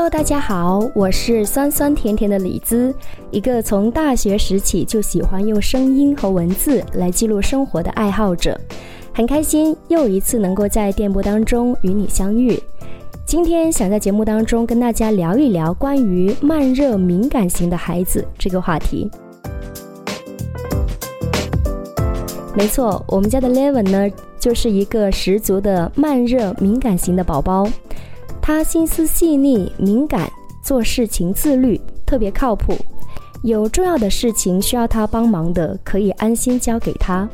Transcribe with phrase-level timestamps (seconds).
[0.00, 2.94] Hello，大家好，我是酸酸甜甜的李子，
[3.30, 8.58] 一个从大学时起就喜欢用声音和文字来记录生活的爱好者。
[9.12, 12.58] 很开心又一次能够在电波当中与你相遇。
[13.26, 19.10] 今天想在节目当中跟大家聊一聊关于慢热敏感型的孩子这个话题。
[22.56, 27.68] 没错，我们家的 Levin 呢，就是一个十足的慢热敏感型的宝宝。
[28.52, 30.28] 他心思细腻、敏感，
[30.60, 32.74] 做事情自律，特别靠谱。
[33.42, 37.28] 有重要的事情需要他帮忙的，可以安心交给他。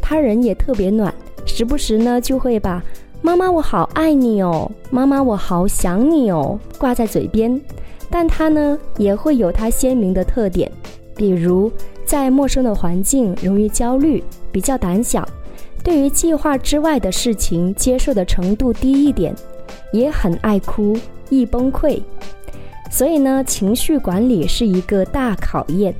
[0.00, 1.12] 他人也特别暖，
[1.44, 2.80] 时不时呢就会把
[3.20, 7.60] “妈妈我好爱你哦，妈妈我好想你哦”挂在嘴边。
[8.08, 10.70] 但他呢也会有他鲜明的特点，
[11.16, 11.70] 比如
[12.06, 15.28] 在陌生的环境容易焦虑，比较胆小，
[15.82, 19.34] 对于计划之外的事情接受的程度低一点。
[19.92, 20.96] 也很爱哭，
[21.28, 22.00] 易崩溃，
[22.90, 25.94] 所以呢，情绪管理是一个大考验。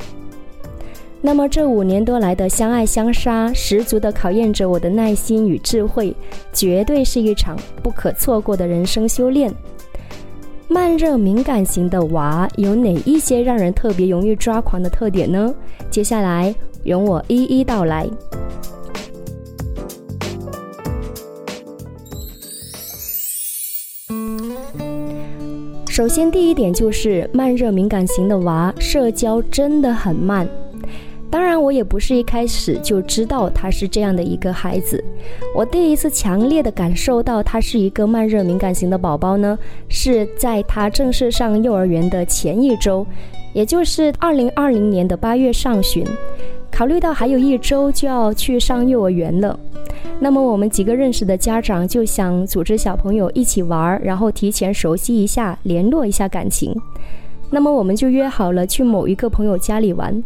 [1.24, 6.14] 那么这五年多来的相爱相杀，十足的考验着我的耐心与智慧，
[6.52, 9.52] 绝对是一场不可错过的人生修炼。
[10.66, 15.54] 慢热敏感型的娃有哪一些让人特别容易抓狂的特点呢？
[15.90, 18.08] 接下来容我一一道来。
[25.92, 30.48] 首先，第一点就是慢热敏感型的娃社交真的很慢。
[31.30, 35.04] 当然，我也不是一开始就知道他是这样的一个孩子。
[35.54, 43.06] 我第一次强烈的感受到他是一个慢热敏感型的宝宝呢，是在他正式上幼儿园的前一周，
[43.52, 46.06] 也就是二零二零年的八月上旬。
[46.72, 49.56] 考虑到还有一周就要去上幼儿园了。
[50.18, 56.74] 那么我们几个认识的家长就想组织小朋友一起玩，然后提前熟悉一下，联络一下感情。
[57.50, 60.22] 那么我们就约好了去某一个朋友家里玩。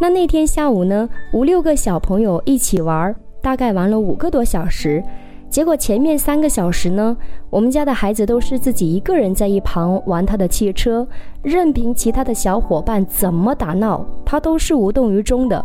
[0.00, 5.02] 那那天下午呢，五六个小朋友一起玩，大概玩了五个多小时。
[5.50, 7.14] 结果前面三个小时呢，
[7.50, 11.06] 我们家的孩子都是自己一个人在一旁玩他的汽车，
[11.42, 15.62] 任凭其他的小伙伴怎么打闹，他都是无动于衷的。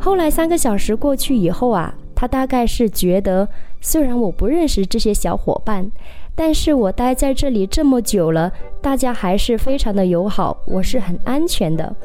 [0.00, 1.94] 后来三个小时过去以后啊。
[2.12, 3.48] 他大概是觉得，
[3.80, 5.90] 虽然我不认识这些小伙伴，
[6.34, 8.52] 但是我待在这里这么久了，
[8.82, 11.96] 大家还是非常的友好，我是很安全的，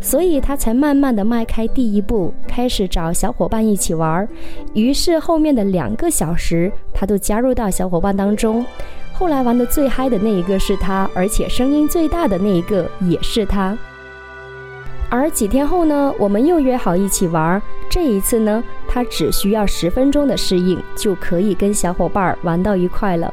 [0.00, 4.28] 所以他才慢慢的迈开第一步，开始找小伙伴一起玩。
[4.74, 8.64] 于是后面的两个小时，他都加入到小伙伴当中。
[9.12, 13.76] 后来玩的最嗨的那一个是他，而且声音最大的那一个也是他。
[15.16, 17.62] 而几天后呢，我们又约好一起玩。
[17.88, 23.32] 这一次呢，他只需要十分钟的适应，就可以跟小伙伴玩到一块了。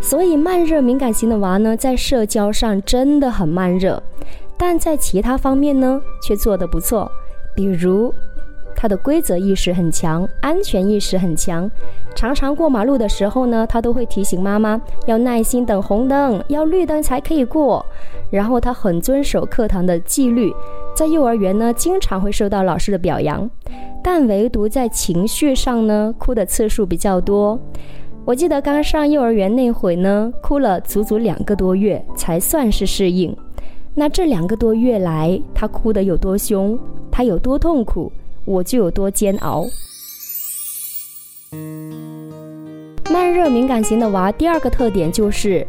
[0.00, 4.00] 所以慢热敏感型的娃呢，在社交上真的很慢热，
[4.56, 7.10] 但在其他方面呢，却做得不错。
[7.56, 8.14] 比如，
[8.76, 11.68] 他的规则意识很强，安全意识很强。
[12.14, 17.84] 常常过马路的时候呢，他都会提醒妈妈要耐心等红灯，要绿灯才可以过。
[18.30, 20.52] 然后他很遵守课堂的纪律，
[20.94, 23.48] 在幼儿园呢，经常会受到老师的表扬。
[24.02, 27.58] 但唯独在情绪上呢，哭的次数比较多。
[28.24, 33.34] 我记得刚上幼儿园那会呢，哭了足足两个多月才算是适应。
[33.94, 36.78] 那这两个多月来，他哭得有多凶，
[37.10, 38.12] 他有多痛苦。
[38.44, 39.66] 我就有多煎熬。
[43.10, 45.66] 慢热敏感型的娃，第二个特点就是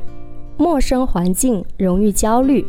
[0.59, 2.65] 陌生环境容易焦虑。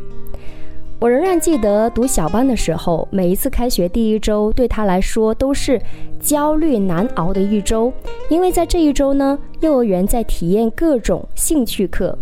[1.00, 5.80] 我仍然记得读小班的时候，每一次开学第一周对他来说都是
[6.20, 7.92] 焦虑难熬的一周，
[8.28, 12.16] 因为在这一周呢，幼儿园在体验各种兴趣课。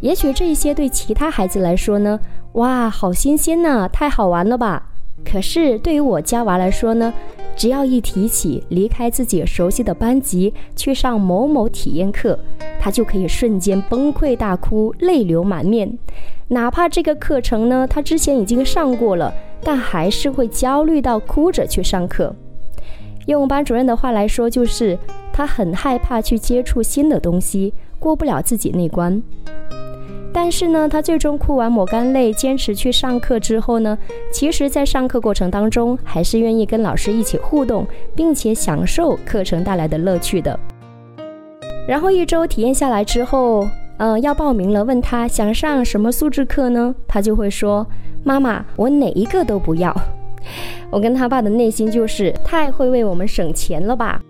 [0.00, 2.20] 也许这些对其他孩子来说呢，
[2.52, 4.86] 哇，好新鲜呐，太好玩了吧。
[5.24, 7.12] 可是对于我家娃来说呢，
[7.56, 12.38] 只要一提起离开自己熟悉的班级去上某某体验课，
[12.80, 15.98] 他就可以瞬间崩溃大哭，泪流满面。
[16.48, 19.32] 哪怕这个课程呢，他之前已经上过了，
[19.62, 22.34] 但还是会焦虑到哭着去上课。
[23.26, 24.98] 用班主任的话来说，就是
[25.32, 29.22] 他很害怕去接触新的东西，过不了自己那关。
[30.32, 33.98] 但是呢，他最终哭完抹干泪，坚持去上课之后呢，
[34.32, 40.58] 其实，在上课过程当中，还是愿意跟老师一起互动，并且享受课程带来的乐趣的。
[41.88, 43.66] 然后一周体验下来之后，
[43.98, 46.94] 嗯，要报名了，问他想上什么素质课呢？
[47.08, 47.84] 他就会说
[48.22, 49.94] ：“妈妈，我哪一个都不要。”
[50.90, 54.22] 我跟他爸的内心就是太会为我们省钱了吧。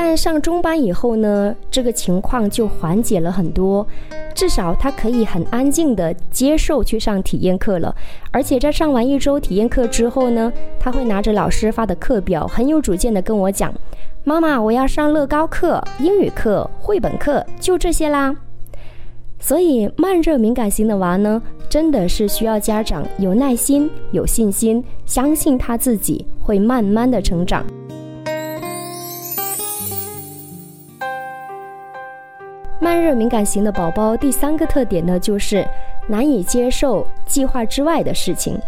[0.00, 3.84] 但上中班以后呢，这个情况就缓解了很多，
[4.32, 7.92] 至少他可以很安静的接受去上体验课了。
[8.30, 13.74] 而且在上完一周体验课之后呢，他会拿着老师发的课表，很有主见的跟我讲
[14.22, 18.36] ：“妈妈，我要上乐高课、英语课、绘本课，就这些啦。”
[19.40, 27.66] 所以慢热敏感型的娃呢，真的是需要家长有耐心、有信心，相信他自己会慢慢的成长。
[32.88, 35.62] 慢热敏感型的宝宝第三个特点呢，就是
[36.06, 38.58] 难以接受计划之外的事情。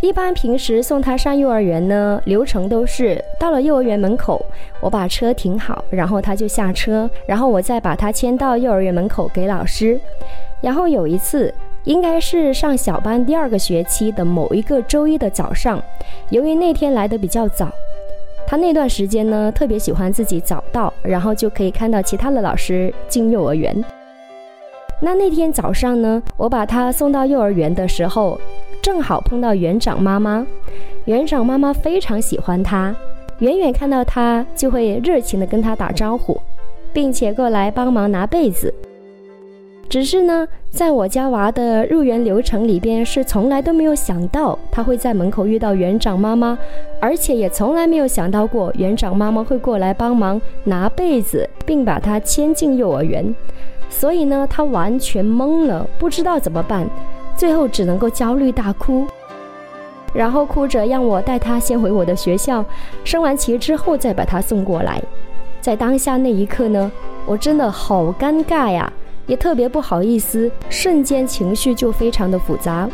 [0.00, 4.44] 一般平时送他上幼儿园呢，流程都是到了幼儿园门口，
[4.80, 10.00] 我把车停好，然后他就下车，然后我再把他牵到幼儿园门口给老师。
[10.60, 11.54] 然后有一次，
[11.84, 15.80] 应该是上小班第二个学期的某一个周一的早上，
[16.30, 17.70] 由于那天来的比较早，
[18.50, 23.84] 他那段时间呢特别喜欢自己早到，然后就可以看到其他的老师进幼儿园。
[25.02, 28.40] 那那天早上呢，我把他送到幼儿园的时候。
[28.80, 30.46] 正好碰到园长妈妈，
[31.04, 32.94] 园长妈妈非常喜欢他，
[33.40, 36.40] 远远看到他就会热情地跟他打招呼，
[36.90, 38.72] 并且过来帮忙拿被子。
[39.88, 46.58] 只是呢，在我家娃的入园流程里边，是从来都没有想到他会在门口遇到园长妈妈，
[47.00, 53.34] 而且也从来没有想到过园长妈妈会过来帮忙拿被子，并把他牵进幼儿园。
[53.88, 56.86] 所以呢，他完全懵了，不知道怎么办。
[57.34, 59.06] 最后只能够焦虑大哭，
[60.12, 62.62] 然后哭着让我带他先回我的学校，
[63.04, 65.00] 升完旗之后再把他送过来。
[65.62, 66.92] 在当下那一刻呢，
[67.24, 68.92] 我真的好尴尬呀，
[69.28, 72.90] 也特别不好意思，瞬间情绪就非常的复杂。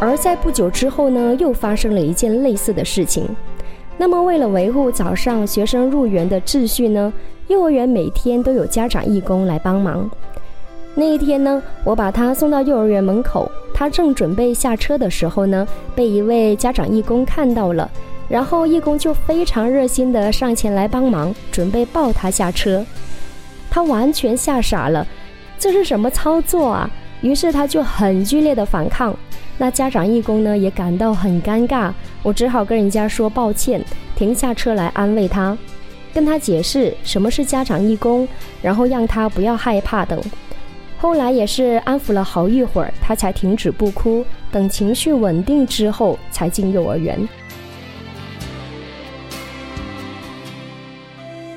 [0.00, 3.28] 而在不久之后呢，又发生了一件类似的事情。
[3.96, 7.12] 那么为了维护早上学生入园的秩序呢，
[7.48, 10.10] 幼儿园每天都有家长义工来帮忙。
[10.94, 17.90] 那一天呢，我把他送到幼儿园门口，他正准备下车的时候呢，被一位家长义工看到了，
[18.28, 22.84] 然后义工就非常热心的上前来帮忙，准备抱他下车。
[23.70, 25.06] 他完全吓傻了，
[25.58, 26.90] 这是什么操作啊？
[27.20, 29.14] 于是他就很剧烈的反抗。
[29.56, 31.92] 那家长义工呢也感到很尴尬，
[32.22, 33.84] 我只好跟人家说抱歉，
[34.16, 35.56] 停下车来安慰他，
[36.12, 38.26] 跟他解释什么是家长义工，
[38.60, 40.20] 然后让他不要害怕等。
[40.98, 44.24] 后来也是安抚了好一会儿，他才停止不哭。
[44.50, 47.18] 等情绪稳定之后，才进幼儿园。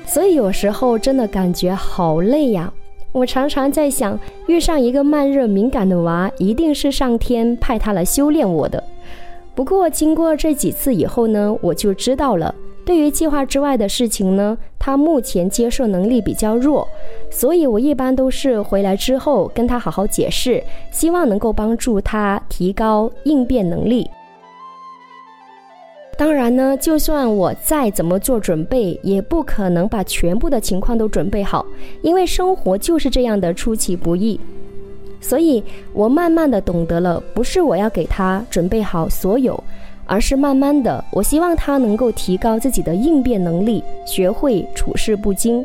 [0.08, 2.72] 所以有时候真的感觉好累呀！
[3.12, 8.82] 我常常在想，遇上一个慢热敏感的娃，一定是上天派他来修炼我的。
[9.54, 12.54] 不过经过这几次以后呢，我就知道了。
[12.84, 16.88] 对于计划之外的事情呢，他目前接受能力比较弱，
[17.30, 24.08] 所以我一般都是回来之后跟他好好解释，希望能够帮助他提高应变能力。
[26.18, 31.64] 当然呢，就算我再怎么做准备，也不可能把全部的情况都准备好，
[32.02, 34.38] 因为生活就是这样的出其不意。
[35.20, 35.62] 所以
[35.92, 39.62] 我慢慢的懂得了，不是我要给他准备好所有。
[40.10, 45.62] 而是慢慢的，我希望他能够提高自己的应变能力，学会处事不惊。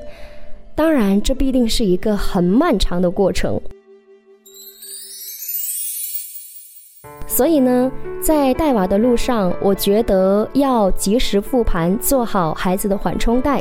[0.75, 3.57] 当然，这必定是一个很漫长的过程。
[7.35, 13.59] 所以呢，在带娃的路上，我觉得要及时复盘，做好孩子的缓冲带。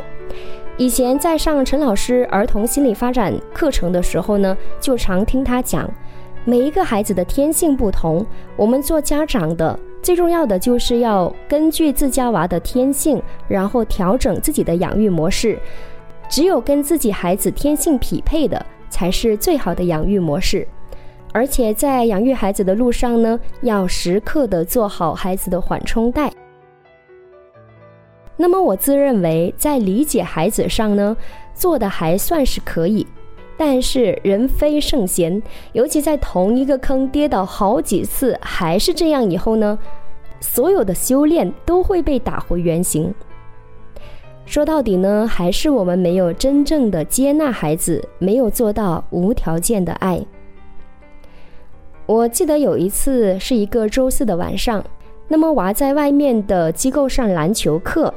[0.76, 5.90] 以前在上陈老师儿童心理发展课程的时候呢，就常听他讲，
[6.44, 8.26] 每一个孩子的天性不同，
[8.56, 9.78] 我们做家长的。
[10.02, 15.58] 最重要的就是要根据自家娃的天性，然后调整自己的养育模式。
[16.28, 20.68] 只有跟自己孩子天性匹配的，才是最好的养育模式。
[21.32, 26.30] 而且在养育孩子的路上呢，要时刻的做好孩子的缓冲带。
[28.36, 31.16] 那么我自认为在理解孩子上呢，
[31.54, 33.06] 做的还算是可以。
[33.56, 35.40] 但是人非圣贤，
[35.72, 39.78] 尤其在同一个坑跌倒好几次还是这样以后呢，
[40.40, 43.14] 所有的修炼都会被打回原形。
[44.44, 50.24] 说到底呢，还是我们没有真正的接纳孩子，没有做到无条件的爱。
[52.06, 54.85] 我记得有一次是一个周四的晚上，
[55.28, 58.12] 那么娃在外面的机构上篮球课。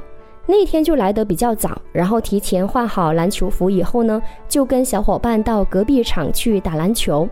[0.48, 7.28] 那天就来得比较早，然后提前换好篮球服以后呢，就跟小伙伴到隔壁场去打篮球。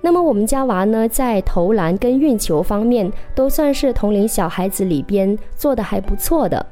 [0.00, 6.64] 那么我们家娃呢，在投篮跟运球方面都算是同龄小孩子里边做的还不错的。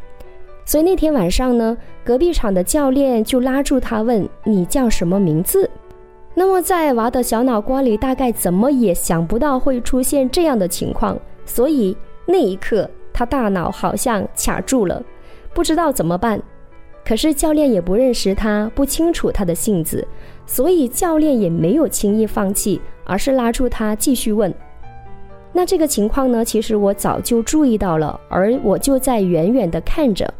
[0.64, 5.68] 所以那天晚上呢，隔壁场的教练就拉住他问：“你叫什么名字？”
[6.34, 15.00] 那么在娃的小脑瓜里，大概怎么也想不到会出现这样的情况，所以那一刻他大脑好像卡住了，
[15.52, 16.42] 不知道怎么办。
[17.04, 20.06] 可是教练也不认识他，不清楚他的性子，
[20.44, 24.52] 所以教练也没有轻易放弃，而是拉住他继续问。
[25.52, 30.32] 那这个情况呢，其实我早就注意到了，而我就在远远的看着。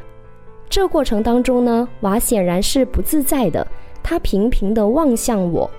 [0.69, 3.65] 这过程当中呢，娃显然是不自在的，
[4.03, 5.71] 他频频的望向我。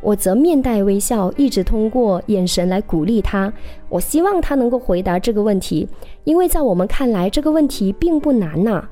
[0.00, 3.52] 我则面带微笑，一直通过眼神来鼓励他。
[3.88, 5.88] 我希望他能够回答这个问题，
[6.24, 8.86] 因为在我们看来这个问题并不难呐。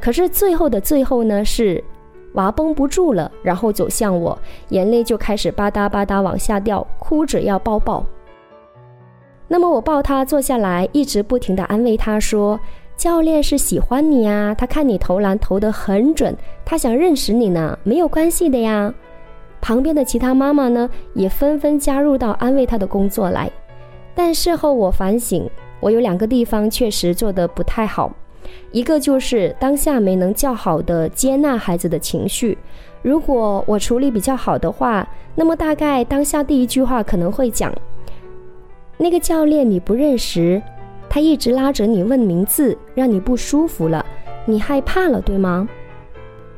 [0.00, 1.82] 可是最后的最后呢，是
[2.34, 4.38] 娃绷不住了，然后走向我，
[4.68, 8.04] 眼泪就开始吧嗒吧嗒往下掉，哭着要抱抱。
[9.46, 12.60] 那么我抱他坐下来，一直不停地安慰他说
[12.98, 16.36] ：“教练是喜欢你呀，他看你投篮投得很准，
[16.66, 18.92] 他想认识你呢，没有关系的呀。”
[19.60, 23.50] 旁边的其他妈妈呢，也纷纷加入到安慰他的工作来。
[24.14, 25.48] 但事后我反省，
[25.80, 28.12] 我有两个地方确实做得不太好，
[28.72, 32.58] 一个就是当下没能较好的接纳孩子的情绪。
[33.00, 37.72] 如果我处理比较好的话，那么大概当下第一句话可能会讲
[38.98, 40.60] ：“那个教练你不认识，
[41.08, 44.04] 他一直拉着你问名字，让你不舒服了，
[44.46, 45.68] 你害怕了，对吗？”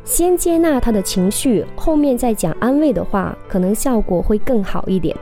[0.04, 5.16] 先接纳他的情绪，后面再讲安慰的话，可能效果会更好一点。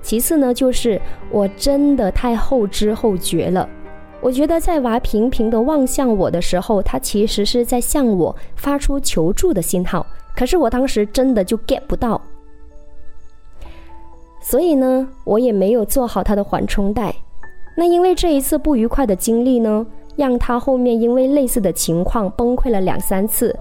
[0.00, 0.98] 其次呢，就是
[1.30, 3.68] 我真的太后知后觉了。
[4.20, 12.20] 我觉得在娃频频的望向我的时候，他其实是在向我发出求助的信号，可是我当时真的就 get 不到。
[14.40, 17.14] 所以呢，我也没有做好他的缓冲带。
[17.76, 19.86] 那因为这一次不愉快的经历呢，
[20.16, 23.54] 让他后面因为类似的情况崩溃了两三次。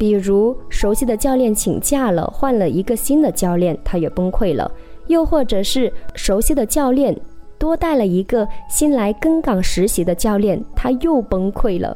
[0.00, 4.66] 比如熟悉的教练请假了，换了一个新的教练，他也崩溃了；
[5.08, 7.14] 又或者是熟悉的教练
[7.58, 11.94] 多带了一个新来跟岗实习的教练，他又崩溃了。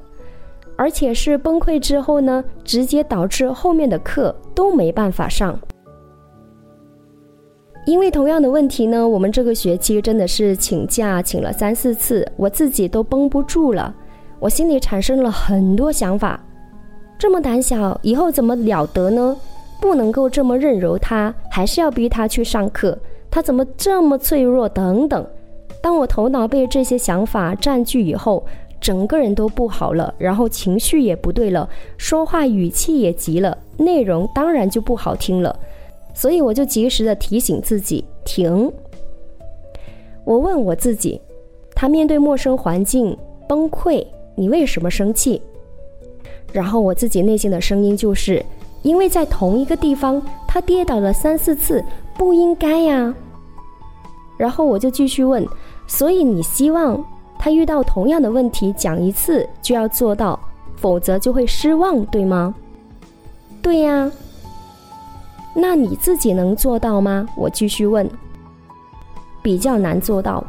[0.76, 5.58] 而且是崩溃之后呢，直接导致后面的课都没办法上。
[7.86, 13.94] 因为同样的问题呢，我们这个学期真的是请假请了三四次，我自己都绷不住了，
[14.40, 16.38] 我心里产生了很多想法。
[17.18, 19.36] 这么胆小，以后怎么了得呢？
[19.80, 22.98] 不能够这么任由他，还是要逼他去上课。
[23.30, 24.68] 他怎么这么脆弱？
[24.68, 25.26] 等等。
[25.82, 28.44] 当我头脑被这些想法占据以后，
[28.80, 31.68] 整个人都不好了，然后情绪也不对了，
[31.98, 35.54] 说话语气也急了，内容当然就不好听了。
[36.14, 38.70] 所以我就及时的提醒自己停。
[40.24, 41.20] 我问我自己，
[41.74, 43.16] 他面对陌生环境
[43.48, 45.42] 崩溃，你为什么生气？
[46.54, 48.40] 然后我自己内心的声音就是，
[48.82, 51.84] 因为在同一个地方他跌倒了三四次，
[52.16, 53.12] 不应该呀。
[54.38, 55.44] 然后我就继续问，
[55.88, 57.04] 所以你希望
[57.40, 60.38] 他遇到同样的问题讲一次就要做到，
[60.76, 62.54] 否则就会失望，对吗？
[63.60, 64.08] 对呀。
[65.56, 67.28] 那你自己能做到吗？
[67.36, 68.08] 我继续问。
[69.42, 70.44] 比较难做到。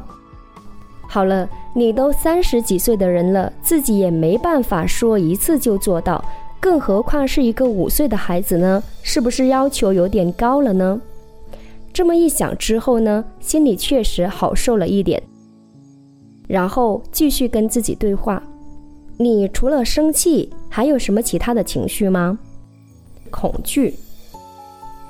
[1.08, 1.48] 好了。
[1.78, 6.24] 你都三十几岁的人了，自己也没办法说一次就做到，
[6.58, 8.82] 更何况是一个五岁的孩子呢？
[9.04, 11.02] 是不是要求有点高了呢？
[11.92, 15.22] 这么一想之后呢，心里确实好受了一点。
[16.48, 18.42] 然后继续跟自己对话：
[19.18, 22.40] 你除了生气，还有什么其他的情绪吗？
[23.30, 23.94] 恐惧。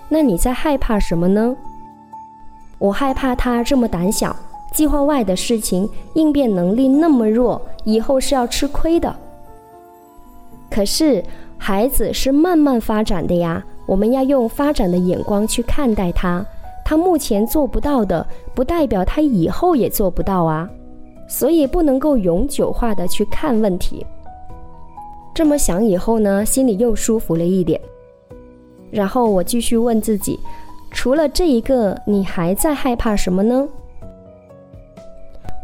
[0.09, 1.55] 那你在害怕什么呢？
[2.79, 4.35] 我害怕他这么胆小。
[4.75, 9.15] 计划外的事情，应变能力那么弱，以后是要吃亏的。
[10.69, 11.23] 可是
[11.57, 16.45] 孩子是慢慢发展的呀，我们要用发展的眼光去看待他。
[16.83, 20.69] 他目前做不到的，不代表他以后也做不到啊。
[21.27, 24.05] 所以不能够永久化的去看问题。
[25.33, 27.79] 这么想以后呢，心里又舒服了一点。
[28.91, 30.37] 然后我继续问自己，
[30.91, 33.67] 除了这一个，你还在害怕什么呢？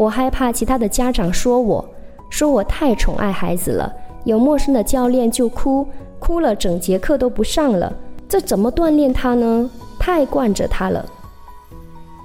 [0.01, 1.87] 我害怕其他的家长说我，
[2.27, 3.93] 说我太宠爱孩子了，
[4.23, 7.93] 有陌生的教练就哭，哭了整节课都不上了，
[8.27, 9.69] 这怎么锻炼他呢？
[9.99, 11.05] 太惯着他了。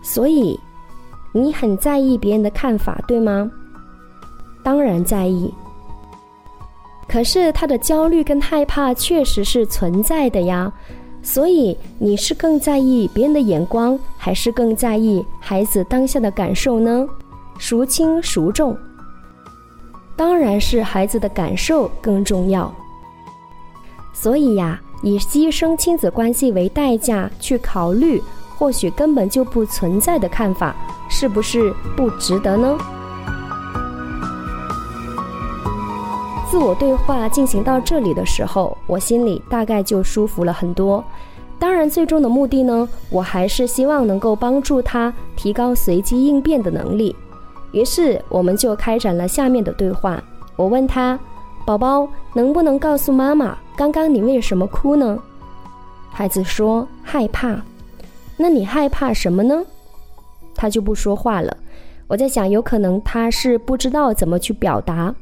[0.03, 0.59] 所以，
[1.33, 3.53] 你很在意别人的看法，对吗？
[4.63, 5.53] 当然在意。
[7.07, 10.73] 可是他的焦虑跟害怕确实是存在的呀，
[11.23, 17.07] 所以你是更在意别人的眼光，还是更在意孩子当下的感受呢？
[17.59, 18.77] 孰轻孰重？
[20.15, 22.73] 当然是孩子的感受更重要。
[24.15, 28.23] 所以呀，以牺牲亲子关系为代价去考虑，
[28.57, 30.75] 或许根本就不存在的看法，
[31.09, 32.79] 是不是不值得呢？
[36.51, 41.05] 自我对话进行到这里的时候，我心里大概就舒服了很多。
[41.59, 47.15] 当然，最终的目的呢，我还是希望能够帮助他提高随机应变的能力。
[47.77, 50.23] 于是，我们就开展了下面的对话。
[50.57, 51.21] 我问他
[51.67, 55.23] ：“宝宝，能不能告诉妈妈，刚刚你为什么哭呢？”
[56.11, 57.61] 孩子说：“害怕。”
[58.39, 59.63] 那你害怕什么呢？
[60.55, 61.55] 他就不说话了。
[62.07, 65.15] 我在想，有可能他是不知道怎么去表达。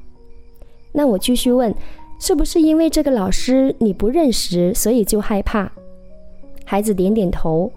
[0.93, 1.75] 那我继续问，
[2.21, 5.69] 是不是因为这个老师你不认识，所以就害怕？
[6.65, 7.73] 孩子点点头。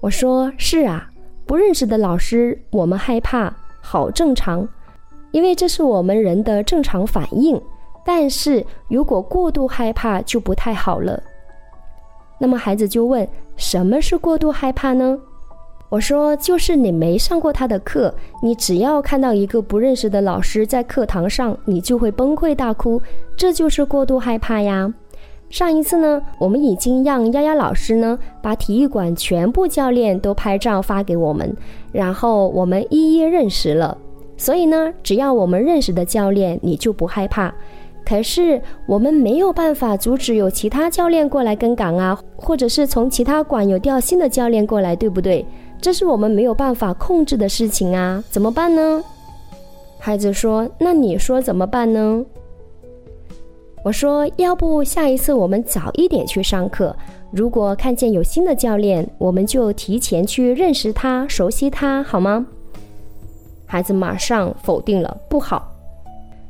[0.00, 1.10] 我说是啊，
[1.46, 3.54] 不认识的老师，我们害怕，
[3.90, 4.68] 好正常，
[5.32, 7.60] 因为这是我们人的正常反应。
[8.04, 11.20] 但是如果过度害怕，就不太好了。
[12.38, 15.18] 那么孩子就问，什么是过度害怕呢？
[15.88, 23.02] 我说，就是你没上过他的课，你只要看到一个不认识的老师在课堂上，你就会崩溃大哭，
[23.36, 24.94] 这就是过度害怕呀。
[25.50, 31.54] 上一次呢，我们已经让丫丫老师呢把体育馆全部教练都拍照发给我们，
[31.92, 33.98] 然后我们一一认识了。
[34.36, 37.52] 所以呢，只要我们认识的教练，你就不害怕。
[38.06, 45.44] 可是我们没有办法阻止有其他教练过来跟岗啊，或者是从其他馆有调新的教练过来，对不对？
[45.80, 49.02] 这是我们没有办法控制的事情啊，怎么办呢？
[49.98, 52.24] 孩子说：“那你说怎么办呢？”
[53.82, 56.94] 我说：“要不下一次我们早一点去上课，
[57.30, 62.46] 如果看见有新的教练，我们就提前去认识他、熟悉他，好吗？”
[63.64, 65.72] 孩子马上否定了：“不好。”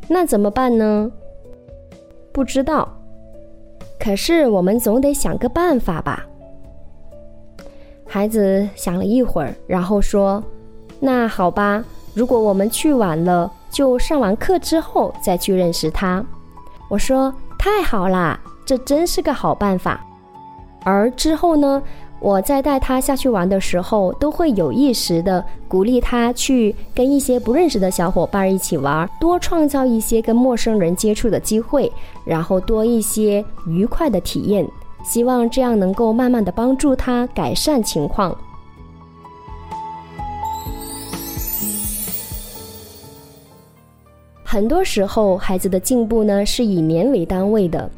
[0.08, 1.12] 那怎么办呢？
[2.32, 2.88] 不知道。
[3.97, 6.26] 可是我们总得想个办法吧。
[8.06, 10.43] 孩子想了一会儿，然后说
[10.99, 16.25] ：“那好吧，如果我们去晚了，就上完课之后再去认识他。”
[16.91, 20.05] 我说：“太好啦，这真是个好办法。”
[20.85, 21.83] 而之后呢，
[22.21, 31.91] 我在带他下去玩的时候，都会有意识的鼓励他去跟一些不认识的小伙伴一起玩，多创造一些跟陌生人接触的机会，
[32.25, 34.69] 然后多一些愉快的体验。
[35.05, 38.37] 希望这样能够慢慢的帮助他改善情况。
[44.52, 47.89] 很多时候，孩子的进步呢是以年为单位的。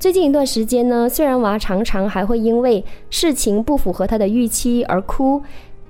[0.00, 5.40] 最近一段时间呢，虽然娃常常还会因为事情不符合他的预期而哭，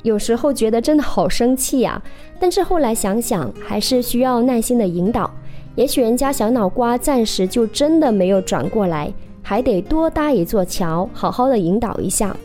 [0.02, 2.02] 有时候觉得真的好生气呀。
[2.38, 5.30] 但是后来想想，还是需要耐心的引导。
[5.74, 9.10] 也许人家小脑瓜暂时就真的没有转过来。
[9.40, 12.36] 还得多搭一座桥，好好的引导一下。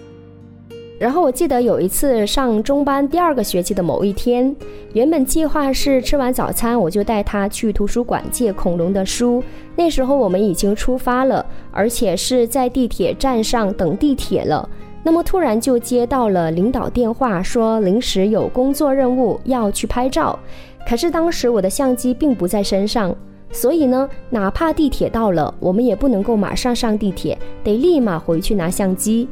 [0.98, 4.56] 然后我记得有一次上中班第二个学期的某一天，
[4.94, 9.44] 原本计划是吃完早餐我就带他去图书馆借恐龙的书。
[9.76, 14.68] 那时候我们已经出发了，而且是在地铁站上等地铁了。
[15.04, 20.40] 那么突然就接到了领导电话，说临时有工作任务要去拍照。
[20.88, 23.14] 可是当时我的相机并不在身上。
[23.52, 29.28] 所以呢，哪怕地铁到了，我们也不能够马上上地铁，得立马回去拿相机。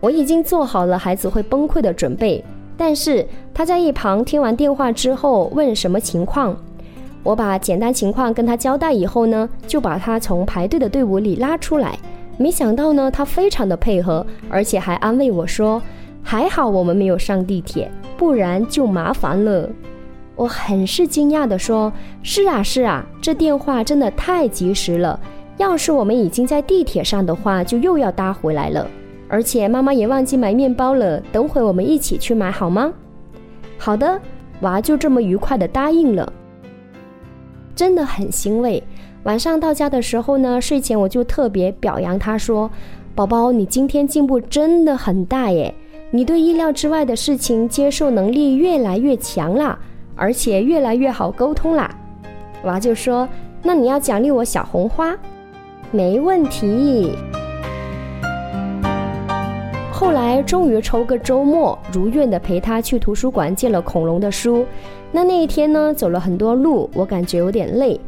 [0.00, 2.44] 我已经做好了孩子会崩溃的准备，
[2.76, 6.56] 但是他在一旁听完电话之后问什么情况，
[7.22, 11.98] 我把简单情况跟他交代以后呢，就把他从排队的队伍里拉出来。
[12.36, 15.82] 没想到呢，他非常的配合，而且还安慰我说
[16.22, 19.68] ：“还好我们没有上地铁，不然就麻烦了。”
[20.36, 25.18] 我很是惊讶地说：“是啊，是啊，这电话真的太及时了。
[25.56, 28.86] 要是我们已经在地铁上的话，就又要搭回来了。
[29.28, 32.92] 而且妈妈也忘记买面包了，等会我们一起去买好吗？”
[33.78, 34.20] 好的，
[34.62, 36.32] 娃就这么愉快地答应了。
[37.74, 38.82] 真的很欣慰。
[39.24, 42.70] 晚上到家的时候呢，睡前我就特别表扬他说
[43.14, 45.72] ：“宝宝，你今天进步真的很大耶！
[46.10, 49.78] 你对意料之外的事情接受能力越来越强了。”
[50.20, 51.88] 而且越来越好沟通啦，
[52.64, 53.28] 娃就说
[53.62, 55.16] ：“那你要奖励我小红花，
[55.92, 57.12] 没问题。”
[59.98, 64.64] 后来终于抽个周末，如愿的陪他去图书馆借了恐龙的书。
[65.10, 68.00] 那那一天呢，走了很多路，我感觉有点累。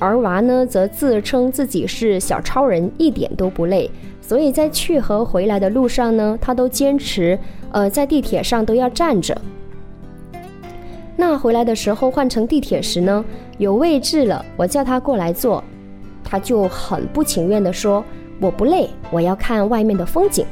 [0.00, 3.88] 而娃呢则自称自己是小超人，一点都不累。
[4.20, 7.38] 所以在去和回来的路上呢，他都坚持，
[7.70, 9.40] 呃，在地铁上都要站着。
[11.14, 13.24] 那回来的时候换乘地铁时呢，
[13.58, 15.62] 有位置了，我叫他过来坐，
[16.24, 18.04] 他就很不情愿地说
[18.42, 20.44] ：“我不累，我要看外面的风景。”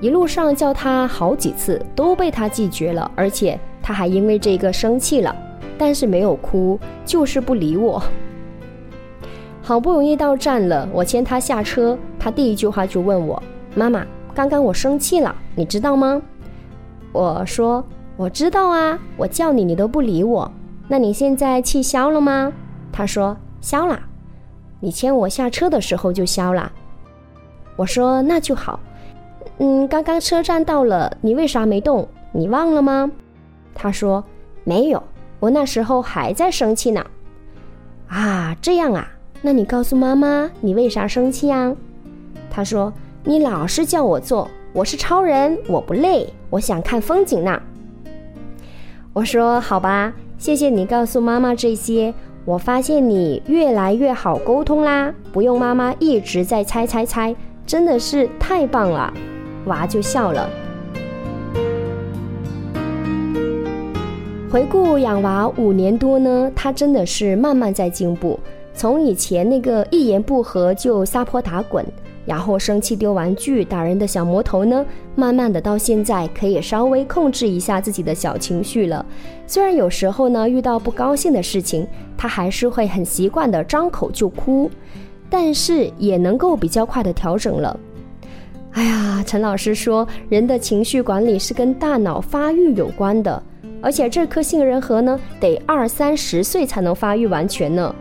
[0.00, 5.34] 一路上叫他好几次，都被他拒绝了，而且他还因为这个生气了，
[5.78, 8.02] 但是没有哭，就是不理我。
[9.62, 13.42] 好不容易到站了，我牵他下车，他第一句话就问我
[13.74, 16.22] ：“妈妈，刚刚我生气了，你知道吗？”
[17.10, 17.82] 我说
[18.16, 20.48] ：“我知道啊，我叫你你都不理我，
[20.86, 22.52] 那你现在气消了吗？”
[22.92, 23.98] 他说：“消了。”
[24.78, 26.70] 你牵我下车的时候就消了。
[27.76, 28.78] 我说：“那就好。”
[29.58, 32.06] 嗯，刚刚车站到了，你为啥没动？
[32.32, 33.10] 你忘了吗？
[33.74, 34.22] 他说
[34.64, 35.02] ：“没有，
[35.40, 37.04] 我那时候还在生气呢。”
[38.08, 39.08] 啊，这样啊。
[39.42, 41.74] 那你告诉妈妈，你为啥生气啊？
[42.50, 42.92] 他说
[43.24, 47.60] ：“你老是叫我做，我是超人，我不累，我想看风景呢。”
[49.12, 52.12] 我说：“好吧，谢谢你告诉妈妈这些。
[52.44, 57.34] 我发现你越来越好沟通啦，不用妈妈一直在猜猜猜，
[57.66, 59.12] 真的是太棒了。”
[59.66, 60.48] 娃就笑了。
[64.50, 68.40] 回顾养娃五年多呢，他真的是慢慢在进步。
[68.72, 71.84] 从以前那个一言不合就撒泼打滚，
[72.24, 79.04] 然后生气丢玩具打人的小魔头呢，慢慢的到现在可以稍微控制一下自己的小情绪了。
[79.46, 84.70] 虽然有时候呢遇到不高兴的事情，他还是会很习惯的张口就哭，
[85.28, 87.78] 但是也能够比较快的调整了。
[88.76, 93.42] 哎呀，陈老师说，人的情绪管理是跟大脑发育有关的，
[93.80, 97.94] 而且这颗杏仁核呢，得二三十岁才能发育完全呢。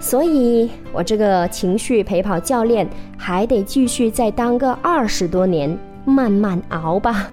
[0.00, 7.30] 所以，我这个情绪陪跑教练还得继续再当个二十多年，慢慢熬吧。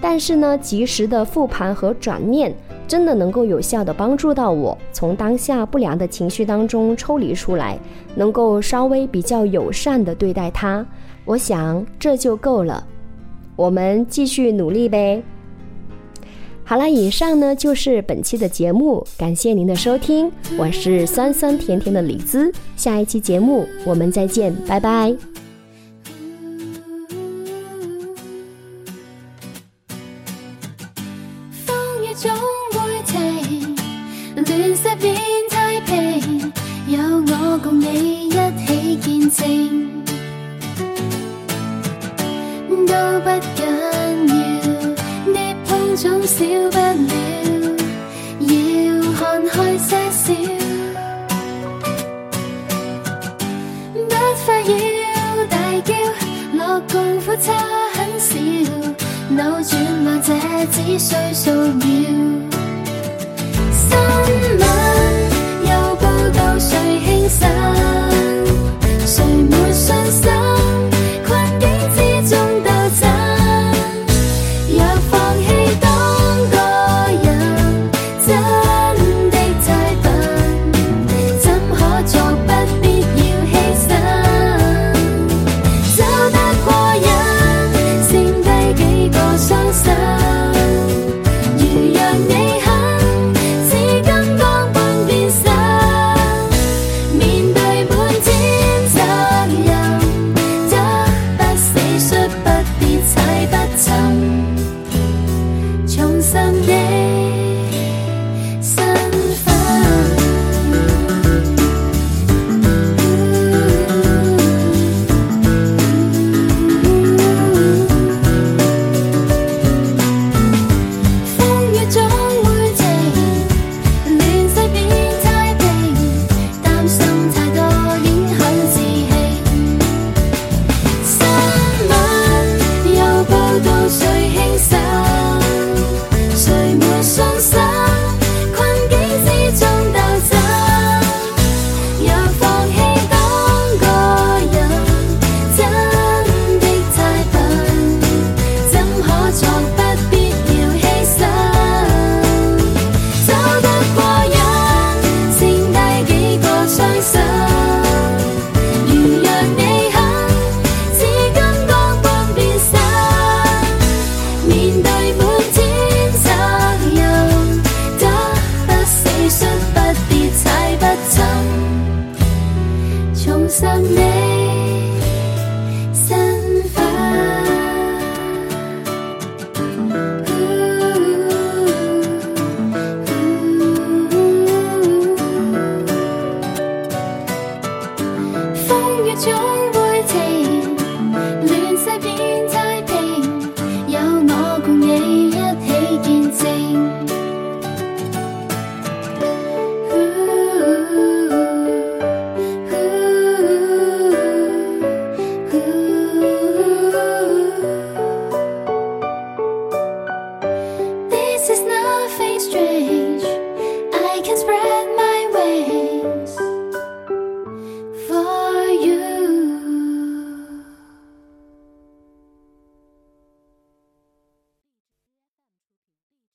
[0.00, 2.54] 但是呢，及时的复盘和转念，
[2.86, 7.76] 真的能够有效的帮助到我，从当下不良的情绪当中抽离出来，
[8.14, 10.86] 能够稍微比较友善的对待他。
[11.30, 12.84] 我想这就够了。
[13.54, 15.22] 我们继续努力呗。
[16.64, 25.14] 好了，以上呢就是本期的节目，感谢您的收听，我是酸酸甜甜的李子，下一期节目我们再见，拜拜。
[31.64, 32.28] 风雨总
[32.72, 33.76] 会停，
[34.34, 35.14] 乱世变
[60.98, 62.29] 只需数秒。